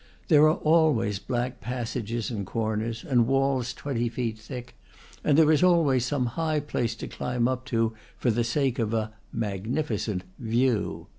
There 0.29 0.45
are 0.47 0.55
always 0.55 1.19
black 1.19 1.59
passages 1.61 2.31
and 2.31 2.43
corners, 2.43 3.05
and 3.07 3.27
walls 3.27 3.71
twenty 3.71 4.09
feet 4.09 4.39
thick; 4.39 4.73
and 5.23 5.37
there 5.37 5.51
is 5.51 5.61
always 5.61 6.07
some 6.07 6.25
high 6.25 6.59
place 6.59 6.95
to 6.95 7.07
climb 7.07 7.47
up 7.47 7.65
to 7.65 7.93
for 8.17 8.31
the 8.31 8.43
sake 8.43 8.79
of 8.79 8.95
a 8.95 9.13
"magnificent" 9.31 10.23
view. 10.39 11.05